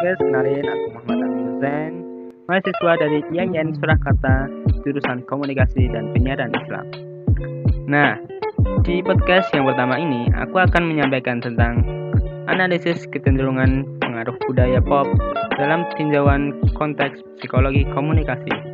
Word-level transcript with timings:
Guys, 0.00 0.16
kenalin 0.16 0.64
aku 0.64 0.96
Muhammad 0.96 1.28
Amin 1.28 1.44
Hussein, 1.44 1.92
mahasiswa 2.48 2.92
dari 3.04 3.20
IAIN 3.36 3.76
Surakarta, 3.76 4.48
jurusan 4.80 5.20
Komunikasi 5.28 5.92
dan 5.92 6.16
Penyiaran 6.16 6.56
Islam. 6.56 6.88
Nah, 7.84 8.16
di 8.80 9.04
podcast 9.04 9.52
yang 9.52 9.68
pertama 9.68 10.00
ini, 10.00 10.24
aku 10.40 10.56
akan 10.56 10.88
menyampaikan 10.88 11.44
tentang 11.44 11.84
analisis 12.48 13.04
kecenderungan 13.12 13.84
pengaruh 14.00 14.32
budaya 14.48 14.80
pop 14.80 15.04
dalam 15.60 15.84
tinjauan 16.00 16.56
konteks 16.80 17.20
psikologi 17.36 17.84
komunikasi. 17.92 18.69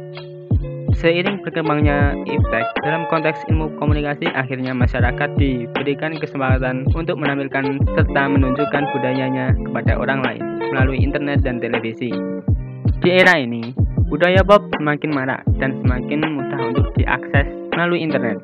Seiring 0.97 1.45
berkembangnya 1.45 2.17
efek 2.25 2.65
dalam 2.81 3.05
konteks 3.13 3.45
ilmu 3.53 3.69
komunikasi, 3.77 4.33
akhirnya 4.33 4.73
masyarakat 4.73 5.29
diberikan 5.37 6.17
kesempatan 6.17 6.89
untuk 6.97 7.21
menampilkan 7.21 7.85
serta 7.93 8.23
menunjukkan 8.33 8.83
budayanya 8.97 9.53
kepada 9.61 10.01
orang 10.01 10.25
lain 10.25 10.43
melalui 10.73 10.97
internet 10.97 11.45
dan 11.45 11.61
televisi. 11.61 12.09
Di 13.05 13.13
era 13.13 13.37
ini, 13.37 13.77
budaya 14.09 14.41
pop 14.41 14.65
semakin 14.81 15.11
marak 15.13 15.45
dan 15.61 15.77
semakin 15.85 16.21
mudah 16.33 16.61
untuk 16.65 16.89
diakses 16.97 17.45
melalui 17.77 18.01
internet. 18.01 18.41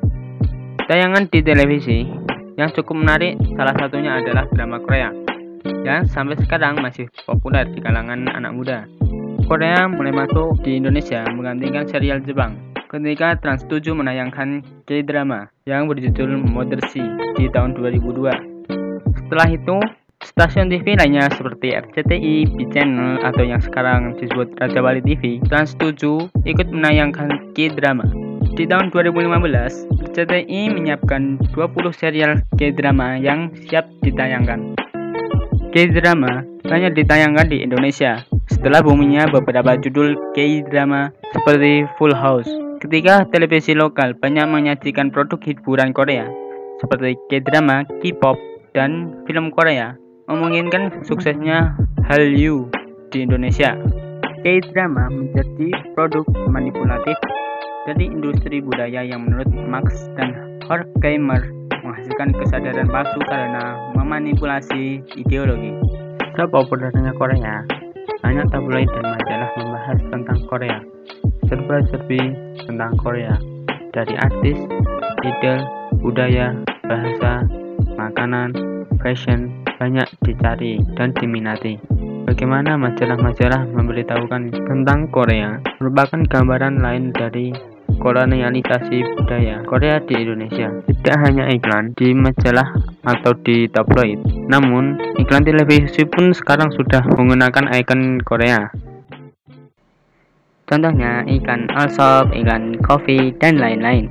Tayangan 0.85 1.25
di 1.33 1.41
televisi 1.41 2.05
yang 2.53 2.69
cukup 2.69 2.93
menarik 2.93 3.33
salah 3.57 3.73
satunya 3.81 4.21
adalah 4.21 4.45
drama 4.53 4.77
Korea 4.77 5.09
yang 5.81 6.05
sampai 6.05 6.37
sekarang 6.37 6.77
masih 6.77 7.09
populer 7.25 7.65
di 7.73 7.81
kalangan 7.81 8.29
anak 8.29 8.53
muda. 8.53 8.85
Korea 9.43 9.91
mulai 9.91 10.15
masuk 10.15 10.63
di 10.63 10.79
Indonesia 10.79 11.27
menggantikan 11.27 11.83
serial 11.83 12.23
Jepang 12.23 12.55
ketika 12.87 13.35
Trans 13.41 13.67
7 13.67 13.91
menayangkan 13.91 14.63
K-drama 14.87 15.51
yang 15.67 15.91
berjudul 15.91 16.39
Mother 16.47 16.79
Sea 16.87 17.03
di 17.35 17.51
tahun 17.51 17.75
2002. 17.75 18.23
Setelah 19.19 19.49
itu, 19.51 19.77
stasiun 20.23 20.71
TV 20.71 20.95
lainnya 20.95 21.27
seperti 21.33 21.75
RCTI, 21.75 22.55
B 22.55 22.69
Channel, 22.71 23.19
atau 23.25 23.43
yang 23.43 23.59
sekarang 23.59 24.15
disebut 24.21 24.55
Raja 24.55 24.79
Wali 24.79 25.03
TV, 25.03 25.43
Trans 25.49 25.75
7 25.75 26.31
ikut 26.47 26.67
menayangkan 26.71 27.51
K-drama. 27.51 28.07
Di 28.53 28.63
tahun 28.63 28.95
2015, 28.95 29.89
RCTI 30.07 30.61
menyiapkan 30.71 31.41
20 31.51 31.91
serial 31.91 32.39
K-drama 32.55 33.19
yang 33.19 33.51
siap 33.67 33.91
ditayangkan. 34.05 34.77
K-drama 35.73 36.45
hanya 36.69 36.93
ditayangkan 36.93 37.49
di 37.49 37.65
Indonesia 37.65 38.21
setelah 38.51 38.83
buminya 38.83 39.29
beberapa 39.31 39.79
judul 39.79 40.15
K-drama 40.35 41.13
seperti 41.31 41.87
Full 41.95 42.15
House. 42.15 42.49
Ketika 42.83 43.23
televisi 43.31 43.71
lokal 43.71 44.11
banyak 44.19 44.43
menyajikan 44.43 45.07
produk 45.07 45.39
hiburan 45.39 45.95
Korea 45.95 46.27
seperti 46.83 47.15
K-drama, 47.31 47.87
K-pop, 48.03 48.35
dan 48.75 49.15
film 49.23 49.53
Korea, 49.55 49.95
memungkinkan 50.27 51.05
suksesnya 51.07 51.77
Hallyu 52.03 52.67
di 53.13 53.23
Indonesia. 53.23 53.79
K-drama 54.43 55.07
menjadi 55.07 55.71
produk 55.95 56.27
manipulatif 56.51 57.15
dari 57.87 58.11
industri 58.11 58.59
budaya 58.59 59.07
yang 59.07 59.23
menurut 59.23 59.47
Max 59.55 60.11
dan 60.19 60.59
Horkheimer 60.67 61.47
menghasilkan 61.83 62.35
kesadaran 62.35 62.91
palsu 62.91 63.19
karena 63.27 63.79
memanipulasi 63.95 64.99
ideologi. 65.15 65.71
Sepopulernya 66.35 67.13
Korea, 67.15 67.63
banyak 68.23 68.47
tabloid 68.49 68.87
dan 68.87 69.05
majalah 69.19 69.49
membahas 69.59 69.99
tentang 70.07 70.39
Korea, 70.47 70.79
serba-serbi 71.51 72.21
tentang 72.63 72.95
Korea, 72.95 73.35
dari 73.91 74.15
artis, 74.15 74.57
idol, 75.21 75.59
budaya, 75.99 76.55
bahasa, 76.87 77.43
makanan, 77.99 78.55
fashion, 79.03 79.51
banyak 79.77 80.07
dicari 80.23 80.79
dan 80.95 81.11
diminati. 81.19 81.75
Bagaimana 82.23 82.79
majalah-majalah 82.79 83.67
memberitahukan 83.75 84.55
tentang 84.63 85.11
Korea? 85.11 85.59
Merupakan 85.83 86.23
gambaran 86.23 86.79
lain 86.79 87.11
dari 87.11 87.51
kolonialisasi 87.99 89.03
budaya 89.17 89.61
Korea 89.67 89.99
di 90.01 90.13
Indonesia. 90.17 90.69
Tidak 90.87 91.17
hanya 91.21 91.49
iklan 91.51 91.93
di 91.93 92.13
majalah 92.13 92.73
atau 93.05 93.33
di 93.43 93.67
tabloid, 93.69 94.49
namun 94.49 94.97
iklan 95.19 95.45
televisi 95.45 96.05
pun 96.07 96.33
sekarang 96.33 96.71
sudah 96.73 97.03
menggunakan 97.13 97.69
ikon 97.83 98.23
Korea. 98.23 98.71
Contohnya 100.63 101.27
iklan 101.27 101.67
Allshop, 101.75 102.31
iklan 102.33 102.79
coffee, 102.81 103.35
dan 103.37 103.59
lain-lain. 103.59 104.09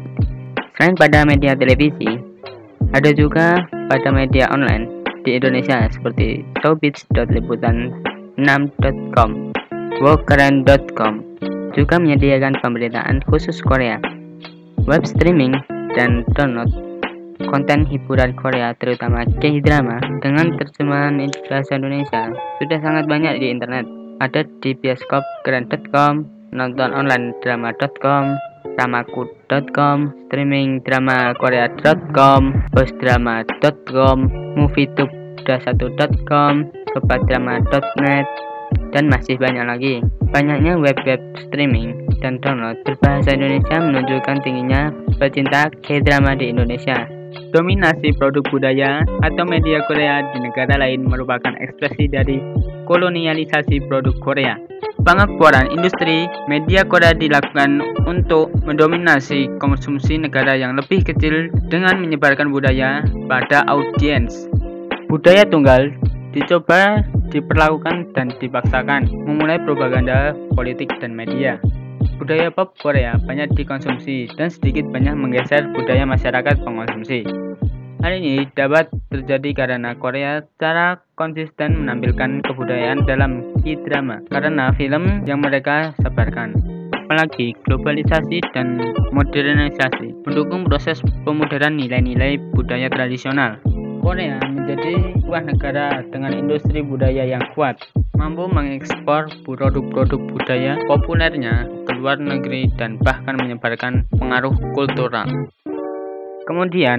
Selain 0.76 0.94
pada 0.94 1.25
media 1.25 1.56
televisi, 1.56 2.21
ada 2.92 3.09
juga 3.16 3.65
pada 3.88 4.12
media 4.12 4.53
online 4.53 4.84
di 5.25 5.41
Indonesia 5.41 5.88
seperti 5.88 6.44
showbiz.liputan6.com, 6.60 9.31
wokeren.com, 10.03 11.15
juga 11.72 12.00
menyediakan 12.00 12.60
pemberitaan 12.60 13.25
khusus 13.28 13.60
Korea, 13.65 13.99
web 14.84 15.05
streaming, 15.05 15.56
dan 15.93 16.25
download 16.37 16.93
konten 17.53 17.83
hiburan 17.87 18.33
Korea 18.38 18.72
terutama 18.78 19.27
K-drama 19.43 19.99
dengan 20.22 20.55
terjemahan 20.56 21.19
bahasa 21.50 21.75
Indonesia 21.77 22.31
sudah 22.62 22.78
sangat 22.81 23.05
banyak 23.10 23.43
di 23.43 23.50
internet. 23.50 23.87
Ada 24.22 24.47
di 24.62 24.78
bioskop 24.78 25.27
keren.com, 25.43 26.22
nonton 26.55 26.94
online 26.94 27.34
drama.com, 27.43 28.39
ramaku.com, 28.78 30.15
streaming 30.31 30.78
drama 30.87 31.34
korea.com, 31.43 32.71
postdrama.com, 32.71 34.31
movietube.1.com, 34.54 36.53
sobatdrama.net, 36.94 38.27
dan 38.94 39.04
masih 39.10 39.34
banyak 39.43 39.66
lagi. 39.66 39.99
Banyaknya 40.32 40.81
web-web 40.81 41.20
streaming 41.44 42.09
dan 42.25 42.41
download 42.41 42.81
berbahasa 42.88 43.37
Indonesia 43.37 43.76
menunjukkan 43.76 44.41
tingginya 44.41 44.88
pecinta 45.20 45.69
K-drama 45.84 46.32
di 46.32 46.48
Indonesia. 46.48 47.04
Dominasi 47.53 48.16
produk 48.16 48.41
budaya 48.48 49.04
atau 49.21 49.44
media 49.44 49.84
Korea 49.84 50.25
di 50.32 50.41
negara 50.41 50.81
lain 50.81 51.04
merupakan 51.04 51.53
ekspresi 51.60 52.09
dari 52.09 52.41
kolonialisasi 52.88 53.84
produk 53.92 54.16
Korea. 54.25 54.56
Pengakuan 55.04 55.69
industri 55.69 56.25
media 56.48 56.81
Korea 56.88 57.12
dilakukan 57.12 57.84
untuk 58.09 58.56
mendominasi 58.65 59.53
konsumsi 59.60 60.16
negara 60.16 60.56
yang 60.56 60.81
lebih 60.81 61.04
kecil 61.04 61.53
dengan 61.69 62.00
menyebarkan 62.00 62.48
budaya 62.48 63.04
pada 63.28 63.69
audiens. 63.69 64.48
Budaya 65.12 65.44
tunggal 65.44 65.92
dicoba 66.32 67.04
diperlakukan 67.32 68.12
dan 68.12 68.28
dipaksakan, 68.37 69.09
memulai 69.25 69.56
propaganda 69.65 70.37
politik 70.53 70.93
dan 71.00 71.16
media. 71.16 71.56
Budaya 72.20 72.53
pop 72.53 72.76
Korea 72.78 73.19
banyak 73.19 73.56
dikonsumsi 73.56 74.31
dan 74.38 74.53
sedikit 74.53 74.87
banyak 74.93 75.16
menggeser 75.16 75.66
budaya 75.75 76.06
masyarakat 76.06 76.60
pengonsumsi. 76.62 77.26
Hal 78.03 78.19
ini 78.19 78.47
dapat 78.59 78.91
terjadi 79.15 79.50
karena 79.54 79.94
Korea 79.94 80.42
secara 80.42 80.98
konsisten 81.15 81.87
menampilkan 81.87 82.42
kebudayaan 82.42 83.06
dalam 83.06 83.54
K-drama 83.62 84.27
karena 84.27 84.74
film 84.74 85.22
yang 85.22 85.39
mereka 85.39 85.95
sebarkan. 86.03 86.59
Apalagi 87.06 87.54
globalisasi 87.62 88.42
dan 88.54 88.83
modernisasi 89.15 90.27
mendukung 90.27 90.66
proses 90.66 90.98
pemudaran 91.22 91.78
nilai-nilai 91.78 92.42
budaya 92.54 92.91
tradisional. 92.91 93.62
Korea 94.03 94.43
menjadi 94.43 95.15
sebuah 95.22 95.43
negara 95.47 96.03
dengan 96.10 96.34
industri 96.34 96.83
budaya 96.83 97.22
yang 97.22 97.47
kuat, 97.54 97.78
mampu 98.19 98.51
mengekspor 98.51 99.31
produk-produk 99.47 100.19
budaya 100.27 100.75
populernya 100.91 101.71
ke 101.87 101.93
luar 102.03 102.19
negeri 102.19 102.66
dan 102.75 102.99
bahkan 102.99 103.39
menyebarkan 103.39 104.03
pengaruh 104.19 104.51
kultural. 104.75 105.31
Kemudian, 106.51 106.99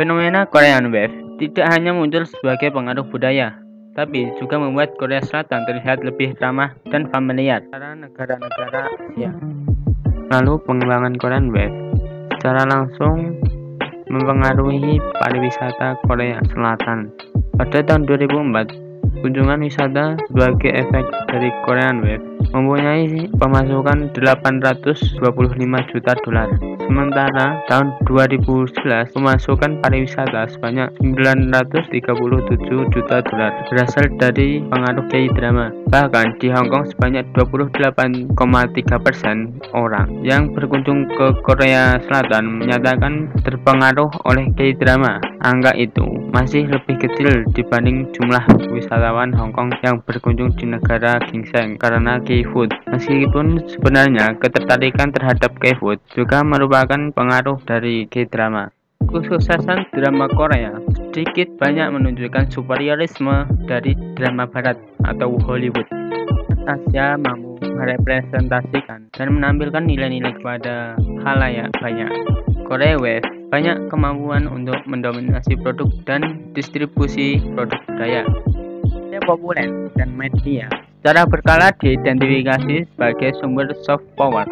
fenomena 0.00 0.48
Korean 0.48 0.88
Wave 0.88 1.12
tidak 1.36 1.68
hanya 1.68 1.92
muncul 1.92 2.24
sebagai 2.24 2.72
pengaruh 2.72 3.04
budaya, 3.04 3.52
tapi 3.92 4.32
juga 4.40 4.56
membuat 4.56 4.96
Korea 4.96 5.20
Selatan 5.20 5.68
terlihat 5.68 6.00
lebih 6.00 6.32
ramah 6.40 6.72
dan 6.88 7.12
familiar 7.12 7.60
para 7.68 7.92
negara-negara 7.92 8.88
Asia. 8.96 9.36
Lalu 10.32 10.64
pengembangan 10.64 11.12
Korean 11.20 11.52
Wave 11.52 11.76
secara 12.40 12.64
langsung 12.64 13.36
mempengaruhi 14.08 14.96
pariwisata 15.20 16.00
Korea 16.04 16.40
Selatan. 16.52 17.12
Pada 17.56 17.78
tahun 17.84 18.08
2004, 18.08 19.20
kunjungan 19.20 19.60
wisata 19.64 20.16
sebagai 20.30 20.72
efek 20.72 21.04
dari 21.28 21.50
Korean 21.66 22.00
Wave 22.00 22.37
mempunyai 22.52 23.28
pemasukan 23.36 24.12
825 24.16 25.90
juta 25.92 26.12
dolar. 26.24 26.48
Sementara 26.88 27.60
tahun 27.68 27.92
2011 28.08 29.12
pemasukan 29.12 29.84
pariwisata 29.84 30.48
sebanyak 30.56 30.88
937 31.04 32.94
juta 32.94 33.20
dolar 33.28 33.52
berasal 33.68 34.08
dari 34.16 34.64
pengaruh 34.64 35.04
K-drama. 35.12 35.68
Bahkan 35.92 36.40
di 36.40 36.48
Hong 36.48 36.72
Kong 36.72 36.88
sebanyak 36.88 37.28
28,3 37.36 38.32
persen 39.04 39.52
orang 39.76 40.24
yang 40.24 40.48
berkunjung 40.56 41.08
ke 41.12 41.36
Korea 41.44 42.00
Selatan 42.08 42.64
menyatakan 42.64 43.28
terpengaruh 43.44 44.08
oleh 44.24 44.48
K-drama. 44.56 45.20
Angka 45.44 45.76
itu 45.76 46.04
masih 46.32 46.66
lebih 46.66 46.98
kecil 46.98 47.44
dibanding 47.52 48.08
jumlah 48.16 48.42
wisatawan 48.72 49.30
Hong 49.36 49.52
Kong 49.52 49.70
yang 49.84 50.00
berkunjung 50.08 50.56
di 50.56 50.66
negara 50.66 51.20
ginseng 51.28 51.76
karena 51.76 52.16
K-food. 52.38 52.70
Meskipun 52.86 53.66
sebenarnya 53.66 54.38
ketertarikan 54.38 55.10
terhadap 55.10 55.58
K-food 55.58 55.98
juga 56.14 56.46
merupakan 56.46 57.10
pengaruh 57.10 57.58
dari 57.66 58.06
K-drama. 58.06 58.70
Kesuksesan 59.10 59.90
drama 59.90 60.30
Korea 60.30 60.78
sedikit 61.10 61.50
banyak 61.58 61.90
menunjukkan 61.90 62.54
superiorisme 62.54 63.48
dari 63.66 63.98
drama 64.14 64.46
barat 64.46 64.78
atau 65.02 65.34
Hollywood. 65.42 65.88
Asia 66.68 67.18
mampu 67.18 67.58
merepresentasikan 67.64 69.10
dan 69.10 69.28
menampilkan 69.34 69.82
nilai-nilai 69.82 70.36
kepada 70.38 70.94
halayak 71.26 71.74
banyak. 71.82 72.12
Korea 72.68 73.00
Wave 73.00 73.26
banyak 73.48 73.88
kemampuan 73.90 74.46
untuk 74.46 74.76
mendominasi 74.86 75.56
produk 75.58 75.88
dan 76.04 76.52
distribusi 76.54 77.40
produk 77.56 77.80
budaya. 77.88 78.22
Media 79.08 79.24
populer 79.24 79.88
dan 79.96 80.12
media 80.12 80.68
secara 80.98 81.22
berkala 81.24 81.70
diidentifikasi 81.78 82.90
sebagai 82.90 83.30
sumber 83.38 83.70
soft 83.86 84.04
power 84.18 84.46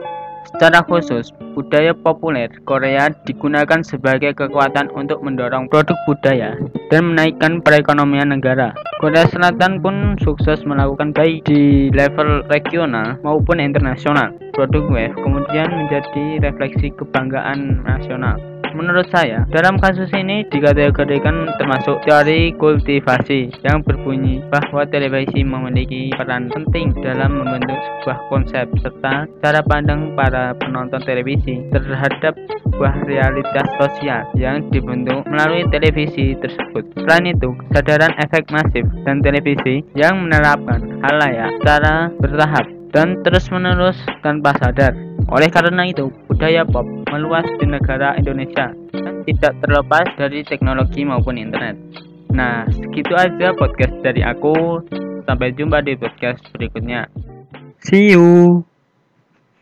Secara 0.47 0.79
khusus, 0.87 1.35
budaya 1.59 1.91
populer 1.91 2.47
Korea 2.65 3.11
digunakan 3.27 3.83
sebagai 3.83 4.31
kekuatan 4.31 4.95
untuk 4.95 5.19
mendorong 5.21 5.67
produk 5.67 5.99
budaya 6.07 6.55
dan 6.89 7.13
menaikkan 7.13 7.59
perekonomian 7.61 8.31
negara. 8.31 8.71
Korea 9.03 9.27
Selatan 9.29 9.83
pun 9.83 10.15
sukses 10.23 10.63
melakukan 10.63 11.13
baik 11.13 11.45
di 11.45 11.91
level 11.93 12.47
regional 12.49 13.19
maupun 13.27 13.59
internasional. 13.61 14.33
Produk 14.55 14.87
wave 14.89 15.19
kemudian 15.21 15.69
menjadi 15.69 16.41
refleksi 16.41 16.95
kebanggaan 16.95 17.85
nasional. 17.85 18.41
Menurut 18.77 19.09
saya, 19.09 19.49
dalam 19.49 19.81
kasus 19.81 20.13
ini 20.13 20.45
dikategorikan 20.53 21.49
termasuk 21.57 21.97
teori 22.05 22.53
kultivasi 22.61 23.49
yang 23.65 23.81
berbunyi 23.81 24.45
bahwa 24.53 24.85
televisi 24.85 25.41
memiliki 25.41 26.13
peran 26.13 26.53
penting 26.53 26.93
dalam 27.01 27.41
membentuk 27.41 27.81
sebuah 28.05 28.21
konsep 28.29 28.69
serta 28.85 29.25
cara 29.41 29.65
pandang 29.65 30.13
para 30.13 30.53
penonton 30.61 31.01
televisi 31.09 31.65
terhadap 31.73 32.37
sebuah 32.37 33.09
realitas 33.09 33.65
sosial 33.81 34.29
yang 34.37 34.61
dibentuk 34.69 35.25
melalui 35.25 35.65
televisi 35.73 36.37
tersebut. 36.37 36.85
Selain 37.01 37.33
itu, 37.33 37.57
kesadaran 37.73 38.13
efek 38.29 38.45
masif 38.53 38.85
dan 39.09 39.25
televisi 39.25 39.81
yang 39.97 40.21
menerapkan 40.29 41.01
hal 41.01 41.17
secara 41.65 42.13
bertahap 42.21 42.69
dan 42.93 43.25
terus-menerus 43.25 43.97
tanpa 44.21 44.53
sadar. 44.61 45.16
Oleh 45.27 45.51
karena 45.51 45.83
itu, 45.91 46.07
budaya 46.31 46.63
pop 46.63 46.87
meluas 47.11 47.47
di 47.59 47.67
negara 47.67 48.15
Indonesia 48.15 48.71
dan 48.95 49.27
tidak 49.27 49.53
terlepas 49.59 50.07
dari 50.15 50.47
teknologi 50.47 51.03
maupun 51.03 51.35
internet. 51.35 51.75
Nah, 52.31 52.69
segitu 52.71 53.17
aja 53.17 53.51
podcast 53.57 53.95
dari 54.07 54.23
aku. 54.23 54.85
Sampai 55.27 55.51
jumpa 55.59 55.83
di 55.83 55.99
podcast 55.99 56.39
berikutnya. 56.55 57.11
See 57.83 58.15
you. 58.15 58.63